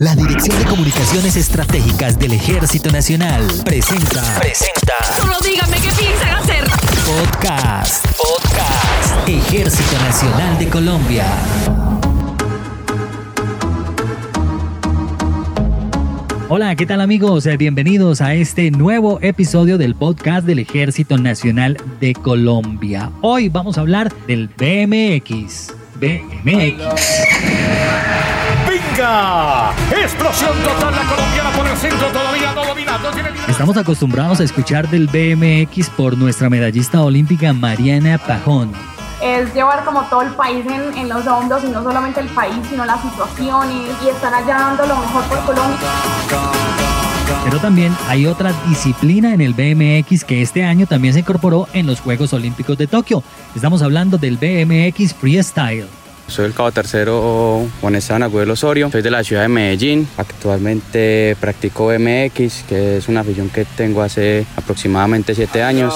[0.00, 4.22] La Dirección de Comunicaciones Estratégicas del Ejército Nacional presenta.
[4.38, 4.94] Presenta.
[5.16, 6.64] Solo díganme qué piensan hacer.
[7.04, 8.06] Podcast.
[8.16, 9.28] Podcast.
[9.28, 11.24] Ejército Nacional de Colombia.
[16.48, 17.48] Hola, ¿qué tal amigos?
[17.58, 23.10] Bienvenidos a este nuevo episodio del podcast del Ejército Nacional de Colombia.
[23.20, 25.74] Hoy vamos a hablar del BMX.
[25.96, 26.84] BMX.
[28.98, 29.70] ¡Venga!
[29.92, 30.92] ¡Explosión total!
[30.92, 32.98] La colombiana por el centro todavía no domina.
[32.98, 38.72] No tiene Estamos acostumbrados a escuchar del BMX por nuestra medallista olímpica Mariana Pajón.
[39.22, 42.56] es llevar como todo el país en, en los hombros y no solamente el país,
[42.68, 45.88] sino las situaciones y estar allá dando lo mejor por Colombia.
[47.44, 51.86] Pero también hay otra disciplina en el BMX que este año también se incorporó en
[51.86, 53.22] los Juegos Olímpicos de Tokio.
[53.54, 55.86] Estamos hablando del BMX Freestyle.
[56.28, 60.06] Soy el cabo tercero Juan Esteban Agüero Osorio, soy de la ciudad de Medellín.
[60.18, 65.94] Actualmente practico BMX, que es una afición que tengo hace aproximadamente siete años.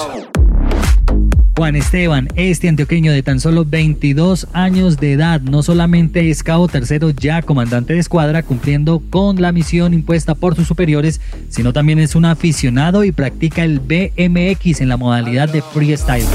[1.55, 6.67] Juan Esteban, este antioqueño de tan solo 22 años de edad, no solamente es cabo
[6.67, 11.99] tercero ya comandante de escuadra cumpliendo con la misión impuesta por sus superiores, sino también
[11.99, 16.25] es un aficionado y practica el BMX en la modalidad de freestyle.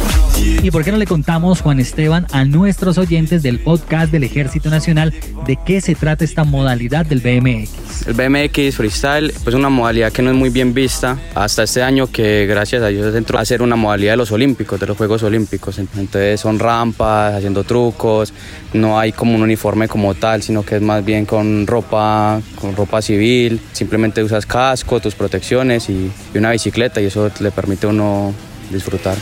[0.41, 4.70] ¿Y por qué no le contamos, Juan Esteban, a nuestros oyentes del podcast del Ejército
[4.70, 5.14] Nacional
[5.47, 8.06] de qué se trata esta modalidad del BMX?
[8.06, 12.06] El BMX Freestyle es una modalidad que no es muy bien vista hasta este año
[12.06, 15.22] que gracias a Dios entró a ser una modalidad de los Olímpicos, de los Juegos
[15.22, 15.78] Olímpicos.
[15.78, 18.33] Entonces son rampas, haciendo trucos,
[18.73, 22.77] no hay como un uniforme como tal, sino que es más bien con ropa, con
[22.77, 23.61] ropa civil.
[23.73, 28.34] Simplemente usas casco, tus protecciones y, y una bicicleta y eso le permite a uno
[28.70, 29.17] disfrutar.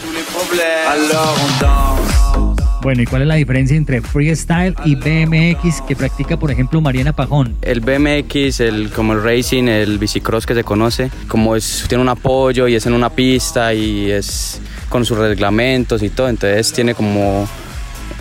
[2.83, 7.13] Bueno, ¿y cuál es la diferencia entre freestyle y BMX que practica, por ejemplo, Mariana
[7.13, 7.57] Pajón?
[7.63, 12.09] El BMX, el, como el racing, el bicicross que se conoce, como es, tiene un
[12.09, 16.95] apoyo y es en una pista y es con sus reglamentos y todo, entonces tiene
[16.95, 17.49] como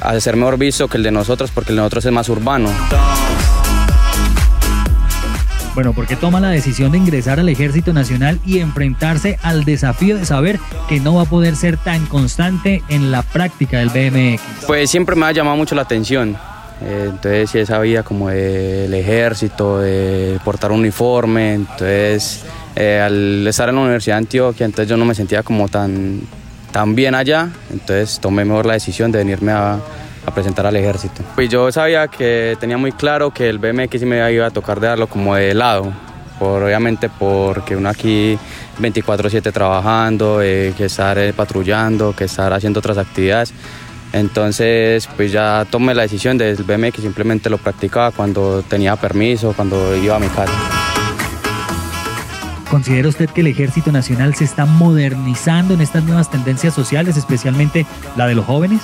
[0.01, 2.69] a ser mejor visto que el de nosotros porque el de nosotros es más urbano.
[5.75, 10.18] Bueno, ¿por qué toma la decisión de ingresar al Ejército Nacional y enfrentarse al desafío
[10.18, 14.41] de saber que no va a poder ser tan constante en la práctica del BMX?
[14.66, 16.38] Pues siempre me ha llamado mucho la atención.
[16.81, 21.56] Eh, entonces, sí, esa vida como del ejército, de portar un uniforme.
[21.56, 22.46] Entonces,
[22.78, 26.22] eh, al estar en la Universidad de Antioquia, entonces yo no me sentía como tan,
[26.72, 27.50] tan bien allá.
[27.69, 29.80] Entonces, tomé mejor la decisión de venirme a,
[30.25, 31.24] a presentar al ejército.
[31.36, 34.88] Pues yo sabía que tenía muy claro que el BMX me iba a tocar de
[34.88, 35.91] darlo como de lado,
[36.40, 38.38] por, obviamente porque uno aquí
[38.80, 43.53] 24/7 trabajando, eh, que estar eh, patrullando, que estar haciendo otras actividades.
[44.13, 49.96] Entonces, pues ya tomé la decisión del BMX, simplemente lo practicaba cuando tenía permiso, cuando
[49.96, 50.53] iba a mi casa.
[52.69, 57.86] ¿Considera usted que el Ejército Nacional se está modernizando en estas nuevas tendencias sociales, especialmente
[58.16, 58.81] la de los jóvenes?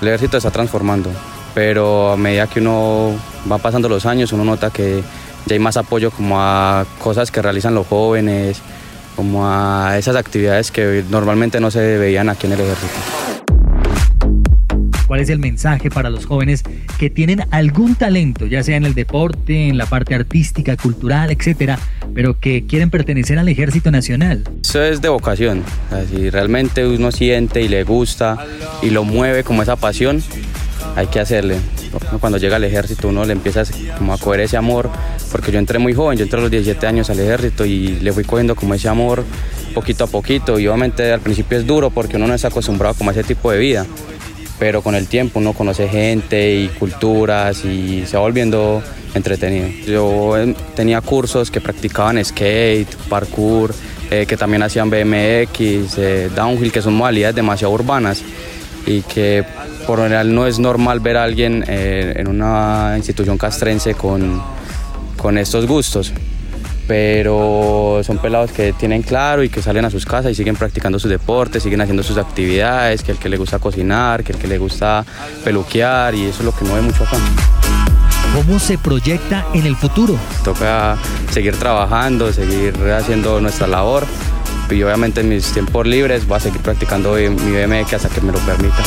[0.00, 1.10] El ejército está transformando,
[1.54, 3.12] pero a medida que uno
[3.50, 5.02] va pasando los años, uno nota que
[5.44, 8.62] ya hay más apoyo como a cosas que realizan los jóvenes,
[9.14, 12.94] como a esas actividades que normalmente no se veían aquí en el ejército.
[15.06, 16.62] ¿Cuál es el mensaje para los jóvenes
[16.98, 21.78] que tienen algún talento, ya sea en el deporte, en la parte artística, cultural, etcétera,
[22.14, 24.44] pero que quieren pertenecer al Ejército Nacional?
[24.62, 25.62] Eso es de vocación.
[26.10, 28.46] Si realmente uno siente y le gusta
[28.82, 30.22] y lo mueve como esa pasión,
[30.96, 31.56] hay que hacerle.
[32.20, 33.62] Cuando llega al ejército uno le empieza
[33.98, 34.90] como a coger ese amor,
[35.32, 38.12] porque yo entré muy joven, yo entré a los 17 años al ejército y le
[38.12, 39.24] fui cogiendo como ese amor
[39.74, 43.10] poquito a poquito y obviamente al principio es duro porque uno no está acostumbrado como
[43.10, 43.86] a ese tipo de vida,
[44.58, 48.82] pero con el tiempo uno conoce gente y culturas y se va volviendo
[49.14, 49.68] entretenido.
[49.86, 53.74] Yo eh, tenía cursos que practicaban skate, parkour,
[54.10, 58.24] eh, que también hacían BMX, eh, downhill, que son modalidades demasiado urbanas
[58.84, 59.44] y que
[59.86, 64.42] por lo general no es normal ver a alguien eh, en una institución castrense con,
[65.16, 66.12] con estos gustos.
[66.88, 70.98] Pero son pelados que tienen claro y que salen a sus casas y siguen practicando
[70.98, 74.48] sus deportes, siguen haciendo sus actividades, que el que le gusta cocinar, que el que
[74.48, 75.04] le gusta
[75.44, 77.16] peluquear y eso es lo que no ve mucho acá.
[78.34, 80.16] ¿Cómo se proyecta en el futuro?
[80.44, 80.96] Toca
[81.32, 84.06] seguir trabajando, seguir haciendo nuestra labor
[84.70, 88.32] y obviamente en mis tiempos libres voy a seguir practicando mi BMX hasta que me
[88.32, 88.82] lo permita.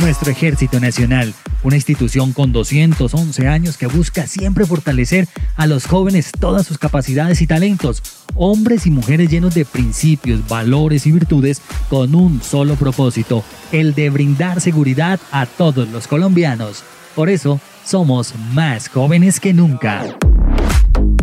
[0.00, 6.30] Nuestro Ejército Nacional, una institución con 211 años que busca siempre fortalecer a los jóvenes
[6.38, 8.02] todas sus capacidades y talentos,
[8.34, 14.10] hombres y mujeres llenos de principios, valores y virtudes con un solo propósito, el de
[14.10, 16.84] brindar seguridad a todos los colombianos.
[17.14, 20.04] Por eso, somos más jóvenes que nunca.